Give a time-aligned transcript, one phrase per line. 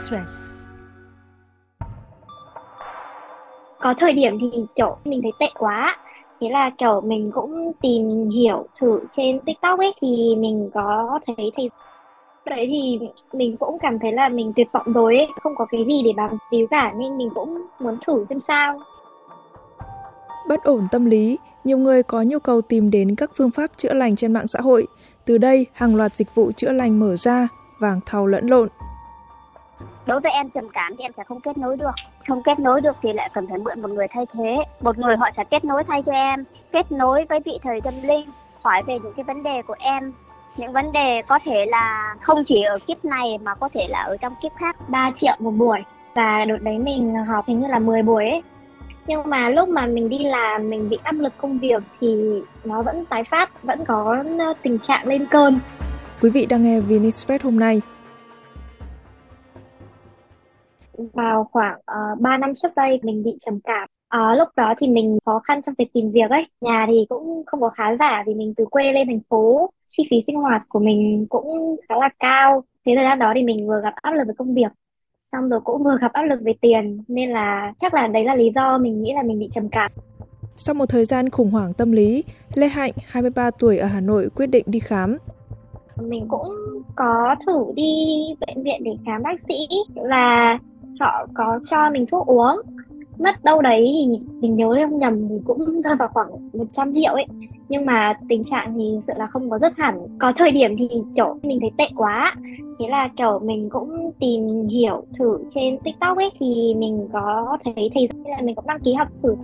[0.00, 0.66] Express.
[3.80, 5.96] Có thời điểm thì kiểu mình thấy tệ quá
[6.40, 11.52] Thế là kiểu mình cũng tìm hiểu thử trên TikTok ấy thì mình có thấy
[11.56, 11.68] thì
[12.46, 12.98] đấy thì
[13.32, 16.12] mình cũng cảm thấy là mình tuyệt vọng rồi ấy, không có cái gì để
[16.16, 18.80] bám víu cả nên mình cũng muốn thử xem sao.
[20.48, 23.94] Bất ổn tâm lý, nhiều người có nhu cầu tìm đến các phương pháp chữa
[23.94, 24.86] lành trên mạng xã hội.
[25.24, 27.48] Từ đây, hàng loạt dịch vụ chữa lành mở ra,
[27.80, 28.68] vàng thau lẫn lộn.
[30.10, 31.90] Đối với em trầm cảm thì em sẽ không kết nối được.
[32.28, 34.56] Không kết nối được thì lại cần phải mượn một người thay thế.
[34.80, 37.94] Một người họ sẽ kết nối thay cho em, kết nối với vị thầy tâm
[38.02, 38.30] linh,
[38.62, 40.12] hỏi về những cái vấn đề của em.
[40.56, 44.02] Những vấn đề có thể là không chỉ ở kiếp này mà có thể là
[44.02, 44.76] ở trong kiếp khác.
[44.88, 45.78] 3 triệu một buổi.
[46.14, 48.42] Và đợt đấy mình học hình như là 10 buổi ấy.
[49.06, 52.16] Nhưng mà lúc mà mình đi làm mình bị áp lực công việc thì
[52.64, 54.24] nó vẫn tái phát vẫn có
[54.62, 55.58] tình trạng lên cơn.
[56.22, 57.80] Quý vị đang nghe Vinexpress hôm nay
[61.12, 63.88] vào khoảng uh, ờ, 3 năm trước đây mình bị trầm cảm.
[64.08, 66.46] À, lúc đó thì mình khó khăn trong việc tìm việc ấy.
[66.60, 70.06] Nhà thì cũng không có khá giả vì mình từ quê lên thành phố chi
[70.10, 72.64] phí sinh hoạt của mình cũng khá là cao.
[72.86, 74.72] Thế thời gian đó thì mình vừa gặp áp lực về công việc
[75.20, 77.04] xong rồi cũng vừa gặp áp lực về tiền.
[77.08, 79.92] Nên là chắc là đấy là lý do mình nghĩ là mình bị trầm cảm.
[80.56, 84.28] Sau một thời gian khủng hoảng tâm lý Lê Hạnh 23 tuổi ở Hà Nội
[84.36, 85.16] quyết định đi khám.
[86.02, 86.48] Mình cũng
[86.96, 87.94] có thử đi
[88.46, 90.58] bệnh viện để khám bác sĩ và
[91.00, 92.56] họ có cho mình thuốc uống.
[93.18, 97.12] Mất đâu đấy thì mình nhớ không nhầm thì cũng rơi vào khoảng 100 triệu
[97.12, 97.26] ấy.
[97.68, 100.18] Nhưng mà tình trạng thì sự là không có rất hẳn.
[100.18, 102.34] Có thời điểm thì, kiểu, mình thấy tệ quá.
[102.78, 107.90] Thế là, kiểu, mình cũng tìm hiểu thử trên tiktok ấy, thì mình có thấy
[107.94, 109.36] thầy là mình cũng đăng ký học thử.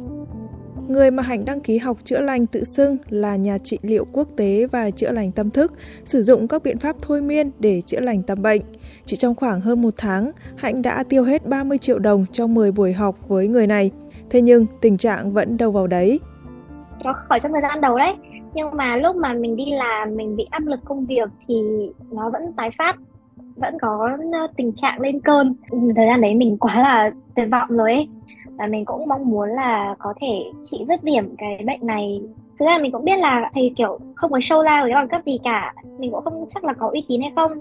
[0.88, 4.28] Người mà Hạnh đăng ký học chữa lành tự xưng là nhà trị liệu quốc
[4.36, 5.72] tế và chữa lành tâm thức,
[6.04, 8.60] sử dụng các biện pháp thôi miên để chữa lành tâm bệnh.
[9.04, 12.72] Chỉ trong khoảng hơn một tháng, Hạnh đã tiêu hết 30 triệu đồng trong 10
[12.72, 13.90] buổi học với người này.
[14.30, 16.20] Thế nhưng tình trạng vẫn đâu vào đấy.
[17.04, 18.14] Nó khỏi trong thời gian đầu đấy,
[18.54, 21.54] nhưng mà lúc mà mình đi làm mình bị áp lực công việc thì
[22.10, 22.96] nó vẫn tái phát
[23.56, 25.54] vẫn có ờ, tình trạng lên cơn
[25.96, 28.08] thời gian đấy mình quá là tuyệt vọng rồi ấy
[28.58, 32.20] và mình cũng mong muốn là có thể trị dứt điểm cái bệnh này.
[32.58, 35.20] Thực ra mình cũng biết là thầy, kiểu, không có show ra với bằng cấp
[35.26, 35.74] gì cả.
[35.98, 37.52] Mình cũng không chắc là có uy tín hay không.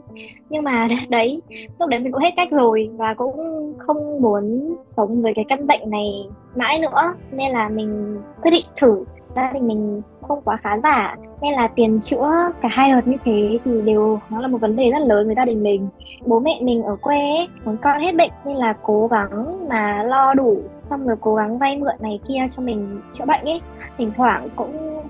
[0.49, 1.41] Nhưng mà đấy,
[1.79, 3.35] lúc đấy mình cũng hết cách rồi và cũng
[3.77, 6.09] không muốn sống với cái căn bệnh này
[6.55, 7.13] mãi nữa.
[7.31, 9.03] Nên là mình quyết định thử.
[9.35, 12.31] Gia đình mình không quá khá giả nên là tiền chữa
[12.61, 15.35] cả hai đợt như thế thì đều nó là một vấn đề rất lớn với
[15.35, 15.87] gia đình mình.
[16.25, 20.03] Bố mẹ mình ở quê ấy, muốn con hết bệnh nên là cố gắng mà
[20.03, 23.61] lo đủ xong rồi cố gắng vay mượn này kia cho mình chữa bệnh ấy.
[23.97, 25.01] Thỉnh thoảng cũng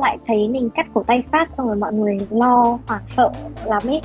[0.00, 3.30] lại thấy mình cắt cổ tay phát xong rồi mọi người lo hoảng sợ
[3.64, 4.00] lắm ấy.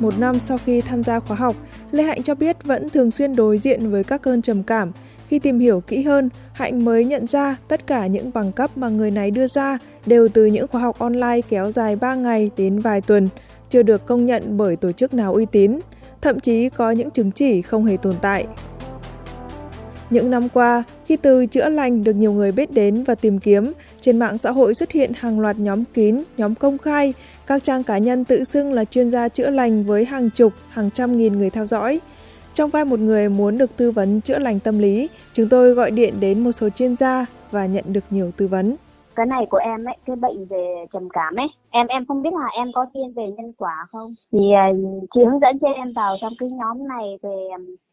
[0.00, 1.56] Một năm sau khi tham gia khóa học,
[1.90, 4.92] Lê Hạnh cho biết vẫn thường xuyên đối diện với các cơn trầm cảm,
[5.28, 8.88] khi tìm hiểu kỹ hơn, Hạnh mới nhận ra tất cả những bằng cấp mà
[8.88, 12.80] người này đưa ra đều từ những khóa học online kéo dài 3 ngày đến
[12.80, 13.28] vài tuần,
[13.68, 15.80] chưa được công nhận bởi tổ chức nào uy tín,
[16.22, 18.46] thậm chí có những chứng chỉ không hề tồn tại.
[20.10, 23.72] Những năm qua, khi từ chữa lành được nhiều người biết đến và tìm kiếm,
[24.00, 27.14] trên mạng xã hội xuất hiện hàng loạt nhóm kín, nhóm công khai,
[27.46, 30.90] các trang cá nhân tự xưng là chuyên gia chữa lành với hàng chục, hàng
[30.90, 32.00] trăm nghìn người theo dõi–
[32.58, 35.90] trong vai một người muốn được tư vấn chữa lành tâm lý, chúng tôi gọi
[35.90, 38.74] điện đến một số chuyên gia và nhận được nhiều tư vấn.
[39.16, 42.30] Cái này của em ấy, cái bệnh về trầm cảm ấy, em em không biết
[42.32, 44.14] là em có tin về nhân quả không?
[44.32, 47.36] Thì uh, chị hướng dẫn cho em vào trong cái nhóm này về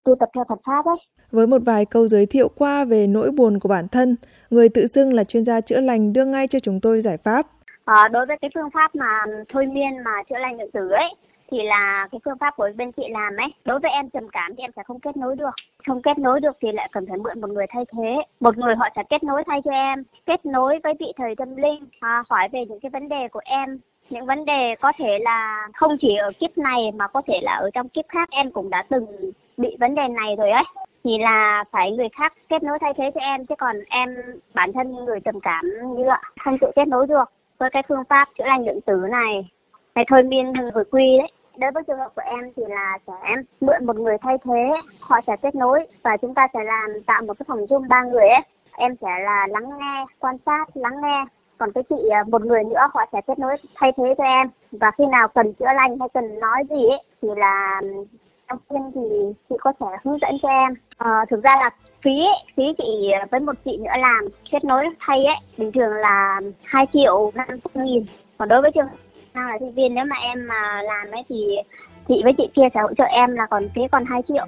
[0.04, 0.98] tu tập theo Phật pháp ấy.
[1.32, 4.16] Với một vài câu giới thiệu qua về nỗi buồn của bản thân,
[4.50, 7.46] người tự xưng là chuyên gia chữa lành đưa ngay cho chúng tôi giải pháp.
[7.86, 11.16] À, đối với cái phương pháp mà thôi miên mà chữa lành điện tử ấy
[11.52, 14.56] thì là cái phương pháp của bên chị làm ấy đối với em trầm cảm
[14.56, 15.56] thì em sẽ không kết nối được.
[15.88, 18.16] Không kết nối được thì lại cần phải mượn một người thay thế.
[18.40, 21.56] Một người họ sẽ kết nối thay cho em kết nối với vị thầy tâm
[21.56, 23.80] linh à, hỏi về những cái vấn đề của em.
[24.10, 27.54] Những vấn đề có thể là không chỉ ở kiếp này mà có thể là
[27.54, 28.30] ở trong kiếp khác.
[28.32, 29.06] Em cũng đã từng
[29.58, 30.64] bị vấn đề này rồi ấy.
[31.04, 34.16] Thì là phải người khác kết nối thay thế cho em chứ còn em
[34.54, 35.66] bản thân người trầm cảm
[35.98, 39.02] như ạ không tự kết nối được với cái phương pháp chữa lành lượng tử
[39.12, 39.50] này
[39.96, 41.32] này thôi miên hồi quy đấy.
[41.58, 44.72] Đối với trường hợp của em thì là sẽ mượn một người thay thế
[45.02, 48.04] họ sẽ kết nối và chúng ta sẽ làm tạo một cái phòng zoom ba
[48.04, 48.42] người ấy.
[48.78, 51.26] Em sẽ là lắng nghe quan sát lắng nghe.
[51.58, 54.50] Còn cái chị à, một người nữa họ sẽ kết nối thay thế cho em.
[54.72, 58.06] Và khi nào cần chữa lành hay cần nói gì ấy thì là ừ,
[58.50, 60.74] trong phiên thì chị có thể hướng dẫn cho em.
[60.98, 61.70] À, thực ra là
[62.02, 65.72] phí ấy, phí chị à, với một chị nữa làm kết nối thay ấy bình
[65.72, 68.06] thường là 2 triệu năm trăm nghìn.
[68.38, 68.88] Còn đối với trường
[69.36, 71.36] nào là sinh viên nếu mà em mà làm ấy thì
[72.08, 74.46] chị với chị kia sẽ hỗ trợ em là còn phí còn 2 triệu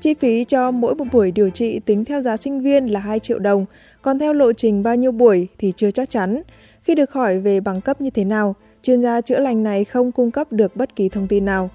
[0.00, 3.18] Chi phí cho mỗi một buổi điều trị tính theo giá sinh viên là 2
[3.18, 3.64] triệu đồng,
[4.02, 6.42] còn theo lộ trình bao nhiêu buổi thì chưa chắc chắn.
[6.80, 10.12] Khi được hỏi về bằng cấp như thế nào, chuyên gia chữa lành này không
[10.12, 11.70] cung cấp được bất kỳ thông tin nào.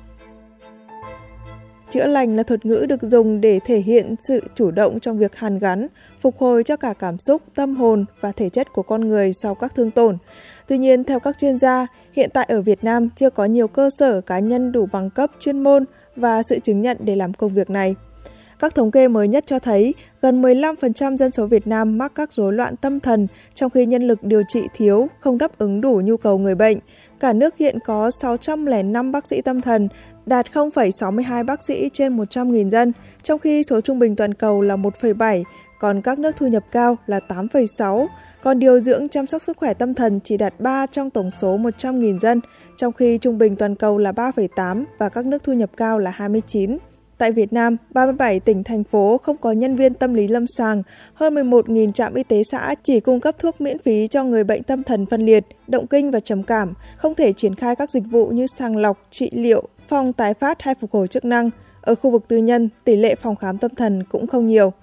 [1.93, 5.35] Chữa lành là thuật ngữ được dùng để thể hiện sự chủ động trong việc
[5.35, 5.87] hàn gắn,
[6.21, 9.55] phục hồi cho cả cảm xúc, tâm hồn và thể chất của con người sau
[9.55, 10.17] các thương tổn.
[10.67, 13.89] Tuy nhiên, theo các chuyên gia, hiện tại ở Việt Nam chưa có nhiều cơ
[13.89, 15.85] sở cá nhân đủ bằng cấp chuyên môn
[16.15, 17.95] và sự chứng nhận để làm công việc này.
[18.59, 22.33] Các thống kê mới nhất cho thấy gần 15% dân số Việt Nam mắc các
[22.33, 26.01] rối loạn tâm thần, trong khi nhân lực điều trị thiếu, không đáp ứng đủ
[26.03, 26.77] nhu cầu người bệnh.
[27.19, 29.87] Cả nước hiện có 605 bác sĩ tâm thần,
[30.25, 32.91] đạt 0,62 bác sĩ trên 100.000 dân,
[33.23, 35.43] trong khi số trung bình toàn cầu là 1,7,
[35.79, 38.07] còn các nước thu nhập cao là 8,6.
[38.41, 41.57] Còn điều dưỡng chăm sóc sức khỏe tâm thần chỉ đạt 3 trong tổng số
[41.57, 42.41] 100.000 dân,
[42.77, 46.11] trong khi trung bình toàn cầu là 3,8 và các nước thu nhập cao là
[46.11, 46.77] 29.
[47.17, 50.83] Tại Việt Nam, 37 tỉnh, thành phố không có nhân viên tâm lý lâm sàng,
[51.13, 54.63] hơn 11.000 trạm y tế xã chỉ cung cấp thuốc miễn phí cho người bệnh
[54.63, 58.03] tâm thần phân liệt, động kinh và trầm cảm, không thể triển khai các dịch
[58.11, 61.49] vụ như sàng lọc, trị liệu, phòng tái phát hay phục hồi chức năng.
[61.81, 64.73] Ở khu vực tư nhân, tỷ lệ phòng khám tâm thần cũng không nhiều.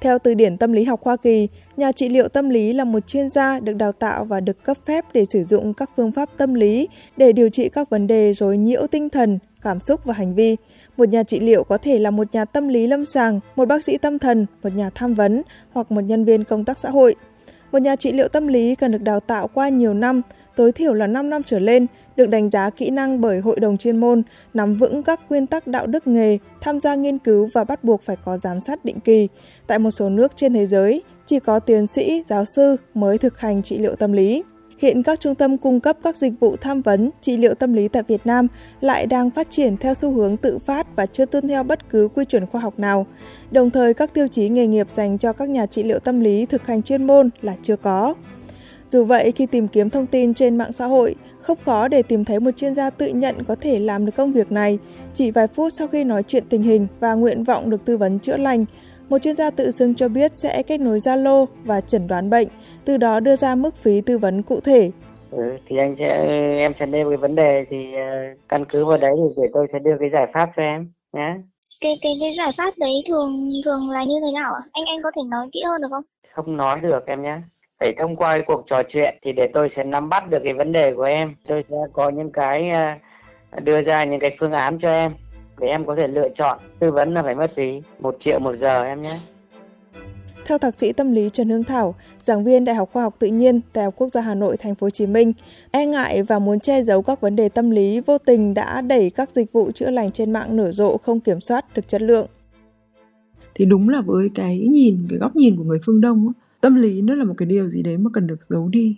[0.00, 3.06] Theo từ điển tâm lý học Hoa Kỳ, nhà trị liệu tâm lý là một
[3.06, 6.28] chuyên gia được đào tạo và được cấp phép để sử dụng các phương pháp
[6.36, 10.14] tâm lý để điều trị các vấn đề rối nhiễu tinh thần, cảm xúc và
[10.14, 10.56] hành vi.
[10.96, 13.84] Một nhà trị liệu có thể là một nhà tâm lý lâm sàng, một bác
[13.84, 17.14] sĩ tâm thần, một nhà tham vấn hoặc một nhân viên công tác xã hội.
[17.72, 20.22] Một nhà trị liệu tâm lý cần được đào tạo qua nhiều năm,
[20.56, 21.86] tối thiểu là 5 năm trở lên,
[22.18, 24.22] được đánh giá kỹ năng bởi hội đồng chuyên môn,
[24.54, 28.02] nắm vững các nguyên tắc đạo đức nghề, tham gia nghiên cứu và bắt buộc
[28.02, 29.28] phải có giám sát định kỳ.
[29.66, 33.38] Tại một số nước trên thế giới, chỉ có tiến sĩ, giáo sư mới thực
[33.38, 34.42] hành trị liệu tâm lý.
[34.78, 37.88] Hiện các trung tâm cung cấp các dịch vụ tham vấn, trị liệu tâm lý
[37.88, 38.46] tại Việt Nam
[38.80, 42.08] lại đang phát triển theo xu hướng tự phát và chưa tuân theo bất cứ
[42.14, 43.06] quy chuẩn khoa học nào.
[43.50, 46.46] Đồng thời, các tiêu chí nghề nghiệp dành cho các nhà trị liệu tâm lý
[46.46, 48.14] thực hành chuyên môn là chưa có.
[48.88, 51.14] Dù vậy, khi tìm kiếm thông tin trên mạng xã hội,
[51.48, 54.32] không khó để tìm thấy một chuyên gia tự nhận có thể làm được công
[54.32, 54.78] việc này.
[55.12, 58.18] Chỉ vài phút sau khi nói chuyện tình hình và nguyện vọng được tư vấn
[58.18, 58.64] chữa lành,
[59.08, 62.48] một chuyên gia tự xưng cho biết sẽ kết nối Zalo và chẩn đoán bệnh,
[62.84, 64.90] từ đó đưa ra mức phí tư vấn cụ thể.
[65.30, 66.06] Ừ, thì anh sẽ
[66.58, 69.66] em sẽ nêu cái vấn đề thì uh, căn cứ vào đấy thì để tôi
[69.72, 71.34] sẽ đưa cái giải pháp cho em nhé.
[71.80, 74.62] Cái cái cái giải pháp đấy thường thường là như thế nào ạ?
[74.72, 76.04] Anh anh có thể nói kỹ hơn được không?
[76.34, 77.36] Không nói được em nhé.
[77.80, 80.52] Phải thông qua cái cuộc trò chuyện thì để tôi sẽ nắm bắt được cái
[80.52, 81.34] vấn đề của em.
[81.48, 82.70] Tôi sẽ có những cái
[83.56, 85.12] uh, đưa ra những cái phương án cho em
[85.60, 88.54] để em có thể lựa chọn tư vấn là phải mất phí một triệu một
[88.60, 89.20] giờ em nhé
[90.48, 93.26] theo thạc sĩ tâm lý Trần Hương Thảo, giảng viên Đại học Khoa học Tự
[93.26, 95.32] nhiên, Đại học Quốc gia Hà Nội, Thành phố Hồ Chí Minh,
[95.70, 99.10] e ngại và muốn che giấu các vấn đề tâm lý vô tình đã đẩy
[99.10, 102.26] các dịch vụ chữa lành trên mạng nở rộ không kiểm soát được chất lượng.
[103.54, 107.02] Thì đúng là với cái nhìn, cái góc nhìn của người phương Đông, tâm lý
[107.02, 108.96] nó là một cái điều gì đấy mà cần được giấu đi.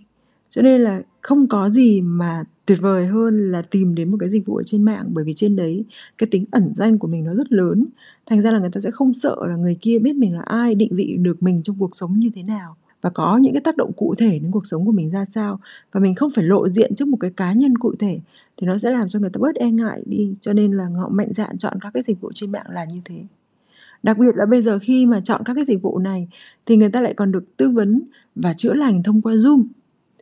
[0.51, 4.29] Cho nên là không có gì mà tuyệt vời hơn là tìm đến một cái
[4.29, 5.85] dịch vụ ở trên mạng, bởi vì trên đấy
[6.19, 7.87] cái tính ẩn danh của mình nó rất lớn.
[8.27, 10.75] Thành ra là người ta sẽ không sợ là người kia biết mình là ai,
[10.75, 12.77] định vị được mình trong cuộc sống như thế nào.
[13.03, 15.61] Và có những cái tác động cụ thể đến cuộc sống của mình ra sao.
[15.93, 18.21] Và mình không phải lộ diện trước một cái cá nhân cụ thể,
[18.57, 20.35] thì nó sẽ làm cho người ta bớt e ngại đi.
[20.41, 23.01] Cho nên là họ mạnh dạn chọn các cái dịch vụ trên mạng là như
[23.05, 23.25] thế
[24.03, 26.29] đặc biệt là bây giờ khi mà chọn các cái dịch vụ này
[26.67, 28.03] thì người ta lại còn được tư vấn
[28.35, 29.65] và chữa lành thông qua zoom.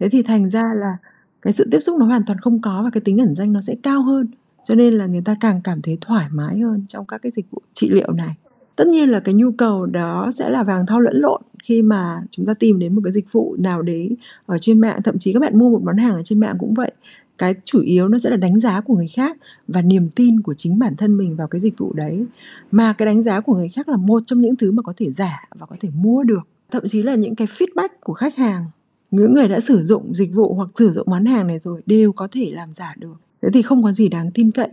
[0.00, 0.96] Thế thì thành ra là
[1.42, 3.60] cái sự tiếp xúc nó hoàn toàn không có và cái tính ẩn danh nó
[3.60, 4.26] sẽ cao hơn.
[4.64, 7.46] Cho nên là người ta càng cảm thấy thoải mái hơn trong các cái dịch
[7.50, 8.34] vụ trị liệu này.
[8.76, 12.22] Tất nhiên là cái nhu cầu đó sẽ là vàng thau lẫn lộn khi mà
[12.30, 14.16] chúng ta tìm đến một cái dịch vụ nào đấy
[14.46, 15.02] ở trên mạng.
[15.02, 16.92] Thậm chí các bạn mua một món hàng ở trên mạng cũng vậy
[17.38, 19.36] cái chủ yếu nó sẽ là đánh giá của người khác
[19.68, 22.24] và niềm tin của chính bản thân mình vào cái dịch vụ đấy.
[22.70, 25.12] Mà cái đánh giá của người khác là một trong những thứ mà có thể
[25.12, 26.48] giả và có thể mua được.
[26.70, 28.64] Thậm chí là những cái feedback của khách hàng,
[29.10, 32.12] những người đã sử dụng dịch vụ hoặc sử dụng món hàng này rồi đều
[32.12, 33.14] có thể làm giả được.
[33.42, 34.68] Thế thì không có gì đáng tin cậy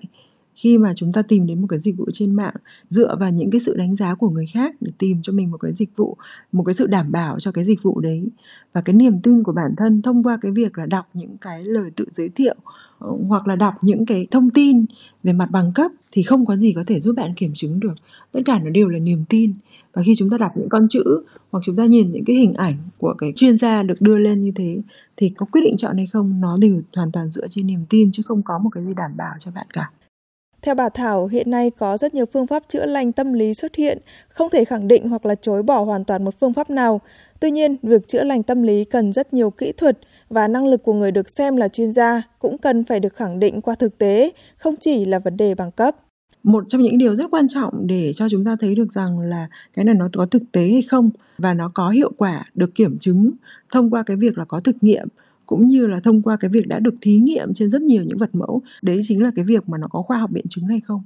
[0.56, 2.54] khi mà chúng ta tìm đến một cái dịch vụ trên mạng,
[2.88, 5.58] dựa vào những cái sự đánh giá của người khác để tìm cho mình một
[5.58, 6.18] cái dịch vụ,
[6.52, 8.28] một cái sự đảm bảo cho cái dịch vụ đấy.
[8.74, 11.64] Và cái niềm tin của bản thân thông qua cái việc là đọc những cái
[11.64, 12.56] lời tự giới thiệu
[13.00, 14.86] ờ, hoặc là đọc những cái thông tin
[15.24, 17.94] về mặt bằng cấp thì không có gì có thể giúp bạn kiểm chứng được.
[18.32, 19.54] Tất cả nó đều là niềm tin.
[19.94, 21.04] Và khi chúng ta đọc những con chữ,
[21.52, 24.42] hoặc chúng ta nhìn những cái hình ảnh của cái chuyên gia được đưa lên
[24.42, 24.82] như thế,
[25.18, 28.12] thì có quyết định chọn hay không, nó đều hoàn toàn dựa trên niềm tin
[28.12, 29.92] chứ không có một cái gì đảm bảo cho bạn cả
[30.65, 33.75] theo bà Thảo, hiện nay có rất nhiều phương pháp chữa lành tâm lý xuất
[33.75, 33.98] hiện,
[34.29, 37.01] không thể khẳng định hoặc là chối bỏ hoàn toàn một phương pháp nào.
[37.39, 39.98] Tuy nhiên, việc chữa lành tâm lý cần rất nhiều kỹ thuật
[40.29, 43.39] và năng lực của người được xem là chuyên gia cũng cần phải được khẳng
[43.39, 45.95] định qua thực tế, không chỉ là vấn đề bằng cấp
[46.43, 49.48] một trong những điều rất quan trọng để cho chúng ta thấy được rằng là
[49.74, 52.98] cái này nó có thực tế hay không và nó có hiệu quả được kiểm
[52.98, 53.31] chứng
[53.72, 55.07] thông qua cái việc là có thực nghiệm
[55.46, 58.18] cũng như là thông qua cái việc đã được thí nghiệm trên rất nhiều những
[58.18, 60.80] vật mẫu, đấy chính là cái việc mà nó có khoa học biện chứng hay
[60.80, 61.04] không.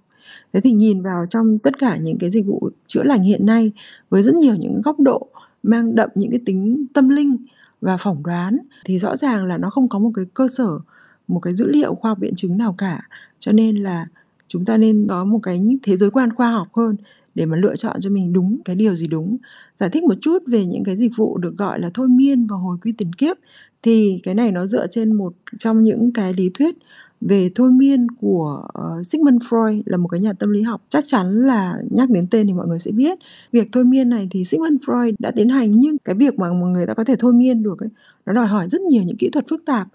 [0.53, 3.71] Thế thì nhìn vào trong tất cả những cái dịch vụ chữa lành hiện nay,
[4.09, 5.27] với rất nhiều những góc độ
[5.63, 7.37] mang đậm những cái tính tâm linh
[7.81, 10.79] và phỏng đoán, thì rõ ràng là nó không có một cái cơ sở,
[11.27, 13.07] một cái dữ liệu khoa học biện chứng nào cả.
[13.39, 14.07] Cho nên là
[14.47, 16.95] chúng ta nên có một cái thế giới quan khoa học hơn
[17.35, 19.37] để mà lựa chọn cho mình đúng cái điều gì đúng.
[19.77, 22.55] Giải thích một chút về những cái dịch vụ được gọi là thôi miên và
[22.55, 23.37] hồi quy tiền kiếp
[23.83, 26.75] thì cái này nó dựa trên một trong những cái lý thuyết
[27.21, 30.81] về thôi miên của uh, Sigmund Freud là một cái nhà tâm lý học.
[30.89, 33.19] Chắc chắn là nhắc đến tên thì mọi người sẽ biết.
[33.51, 36.87] Việc thôi miên này thì Sigmund Freud đã tiến hành nhưng cái việc mà người
[36.87, 37.89] ta có thể thôi miên được ấy,
[38.25, 39.87] nó đòi hỏi rất nhiều những kỹ thuật phức tạp.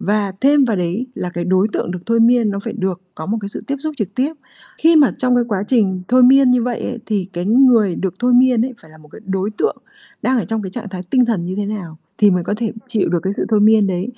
[0.00, 3.26] Và thêm vào đấy là cái đối tượng được thôi miên nó phải được có
[3.26, 4.32] một cái sự tiếp xúc trực tiếp.
[4.78, 8.14] Khi mà trong cái quá trình thôi miên như vậy ấy, thì cái người được
[8.18, 9.76] thôi miên ấy phải là một cái đối tượng
[10.22, 12.72] đang ở trong cái trạng thái tinh thần như thế nào thì mới có thể
[12.88, 14.08] chịu được cái sự thôi miên đấy.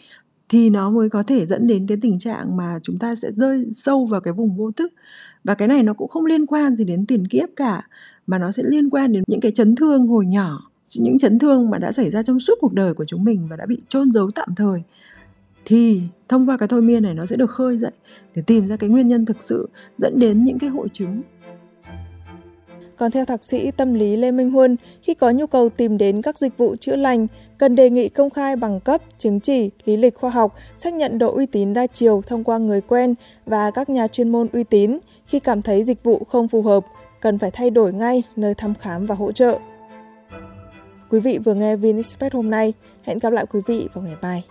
[0.48, 3.66] Thì nó mới có thể dẫn đến cái tình trạng mà chúng ta sẽ rơi
[3.72, 4.92] sâu vào cái vùng vô thức.
[5.44, 7.88] Và cái này nó cũng không liên quan gì đến tiền kiếp cả,
[8.26, 11.70] mà nó sẽ liên quan đến những cái chấn thương hồi nhỏ, những chấn thương
[11.70, 14.12] mà đã xảy ra trong suốt cuộc đời của chúng mình và đã bị chôn
[14.12, 14.82] giấu tạm thời.
[15.64, 17.92] Thì thông qua cái thôi miên này nó sẽ được khơi dậy
[18.34, 19.68] để tìm ra cái nguyên nhân thực sự
[19.98, 21.22] dẫn đến những cái hội chứng
[23.04, 26.22] còn theo thạc sĩ tâm lý Lê Minh Huân, khi có nhu cầu tìm đến
[26.22, 27.26] các dịch vụ chữa lành,
[27.58, 31.18] cần đề nghị công khai bằng cấp, chứng chỉ, lý lịch khoa học, xác nhận
[31.18, 33.14] độ uy tín đa chiều thông qua người quen
[33.46, 34.98] và các nhà chuyên môn uy tín.
[35.26, 36.84] Khi cảm thấy dịch vụ không phù hợp,
[37.20, 39.58] cần phải thay đổi ngay nơi thăm khám và hỗ trợ.
[41.10, 42.72] Quý vị vừa nghe VinExpress hôm nay.
[43.02, 44.44] Hẹn gặp lại quý vị vào ngày mai.